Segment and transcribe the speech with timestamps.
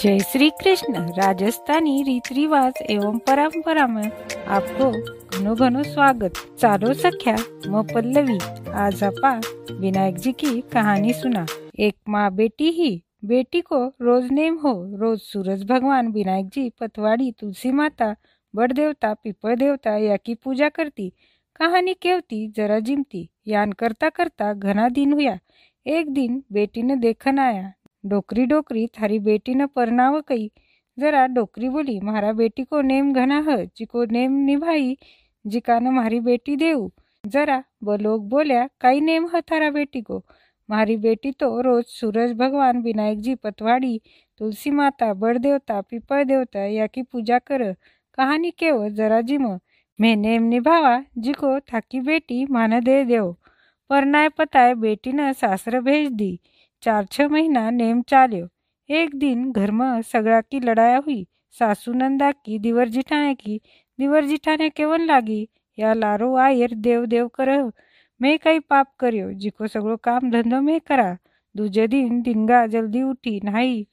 [0.00, 4.10] जय श्री कृष्ण राजस्थानी रीत रिवाज एवं परंपरा में
[4.48, 4.90] आपको
[5.38, 7.36] घनो घनो स्वागत। चारो सख्या,
[7.66, 8.38] म पल्लवी,
[8.70, 9.40] आज आपा
[9.72, 11.46] विनायक जी की कहानी सुना।
[11.78, 17.32] एक माँ बेटी ही, बेटी को रोज नेम हो, रोज सूरज भगवान विनायक जी, पतवाड़ी,
[17.32, 18.16] तुलसी माता,
[18.54, 21.12] बड़ देवता पीपल देवता, या की पूजा करती।
[21.56, 25.38] कहानी केवती, जरा जिमती, यान करता करता घना दिन हुआ
[25.86, 27.72] एक दिन बेटी ने देखन आया।
[28.08, 30.50] डोकरी डोकरी थारी बेटी न परनाव कई।
[30.98, 34.98] जरा डोकरी बोली, मारा बेटी को नेम घना है, जिको नेम निभाई,
[35.46, 36.90] जिका न मारी बेटी देऊ।
[37.26, 40.24] जरा वो लोग बोल्या, कई नेम है थारा बेटी को?
[40.70, 44.00] मारी बेटी तो रोज सूरज भगवान, विनायक जी पतवाड़ी,
[44.38, 47.72] तुलसी माता, बड़ देवता पीपल देवता, या की पूजा कर।
[48.14, 49.60] कहानी केव, जरा जिम।
[50.00, 53.36] मैं नेम निभावा, जिको थाकी बेटी मान दे देव।
[53.90, 56.40] परनाय पताय बेटी ने सासर भेज दी।
[56.82, 58.48] चार छह महीना नेम चाल्यो.
[58.90, 63.60] एक दिन घर में सगड़ा की लड़ाया हुई सासू नंदा की दिवर जिठाने की.
[63.98, 65.48] दिवर जिठाने केवन लागी,
[65.78, 67.72] या लारो आयर देव देव कर
[68.20, 71.16] मैं कई पाप करियो, जिको सगड़ो काम धंधो में करा.
[71.56, 73.86] दूजे दिन दिनगा जल्दी उठी, नहाई.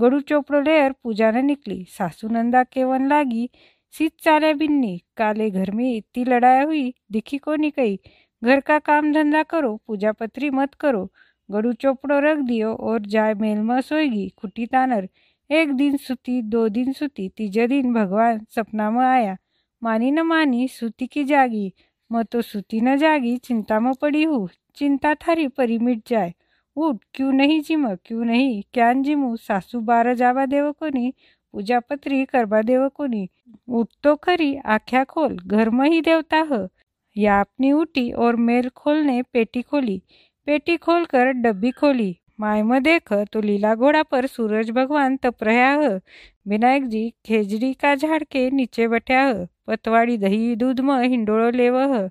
[0.00, 1.84] गड़ू चोपड़ो लेर पूजा ने निकली.
[1.88, 3.50] सासू नंदा केवन लागी,
[3.92, 5.02] सीत चाले बिन्नी.
[5.16, 8.00] काले घर में इतनी लड़ाई हुई, दिखी को नहीं कही?
[8.44, 11.10] घर का काम धंधा करो पूजा पत्री मत करो.
[11.50, 15.08] गड़ू चोपड़ो रख दियो और जाय मेल में सोएगी खुटी तानर।
[15.50, 19.36] एक दिन सुती, दो दिन सुती, तीजे दिन भगवान सपना में आया।
[19.82, 21.72] मानी न मानी सूती की जागी,
[22.12, 26.34] मैं तो सूती न जागी, चिंता में पड़ी हूँ, चिंता थारी परी मिट जाए।
[26.76, 31.12] उठ, क्यों नहीं जिम, क्यों नहीं क्या जिमू, सासू बारह जावा देव को नहीं
[31.52, 33.28] पूजा पत्री करवा देव को नहीं
[33.68, 36.68] उठ तो खरी, आख्या खोल, घर में ही देवता है।
[37.16, 40.02] या अपनी उठी और मेल खोलने पेटी खोली।
[40.46, 42.16] पेटी खोलकर डब्बी खोली.
[42.40, 46.00] माय में देख तो लीला घोड़ा पर सूरज भगवान तप रहा है.
[46.48, 49.46] विनायक जी खेजड़ी का झाड़ के नीचे बैठा है.
[49.66, 52.08] पतवाड़ी दही दूध में हिंडोड़ो लेव है.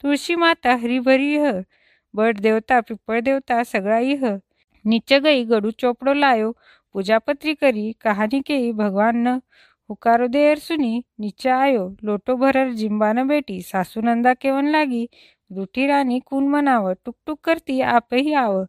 [0.00, 1.64] तुलसी माता हरी भरी है.
[2.16, 4.40] बट देवता पिपड़ देवता सगळाई है.
[4.86, 6.52] नीचे गई गड़ू चोपड़ो लायो.
[6.92, 9.40] पूजा पत्री करी कहानी के भगवान न.
[9.90, 11.96] हुकारो देर सुनी नीचे आयो.
[12.04, 15.08] लोटो भरर जिम्बा न बेटी सासू नंदा केवन लागी.
[15.50, 18.62] रूठी रानी कून मनावं, टुकटुक करती, आपही आव.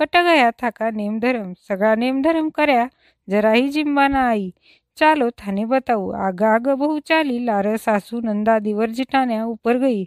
[0.00, 2.86] कट गया थाका नेम धरम सगळा नेम धरम कर्या,
[3.28, 4.50] जराही जिम्बाना आई
[4.98, 10.04] चालो थाने बताऊ आगा आग बहु चाली, लार सासू नंदा दिवर जिठान्या ऊपर गई.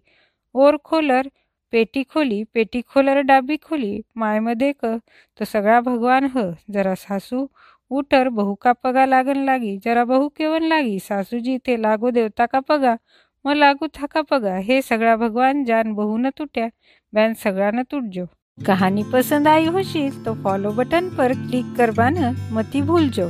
[0.55, 1.29] और खोलर,
[1.73, 4.97] पेटी खोली, पेटी खोलर डाबी खोली, माय मध्ये क
[5.39, 6.51] तो सगळा भगवान ह.
[6.71, 7.47] जरा सासू
[7.91, 12.59] उटर बहु का पगा लागन लागी, जरा बहु केवन लागी सासूजी ते लागो देवता का
[12.59, 12.95] पगा.
[13.45, 14.55] मग लागू थाका पगा.
[14.57, 16.67] हे सगळा भगवान जान बहु न तुट्या.
[17.13, 18.25] बैन सगळा न तुटजो.
[18.67, 23.29] कहानी पसंद आई होशील तो फॉलो बटन पर क्लिक करवाना मती भूल जाओ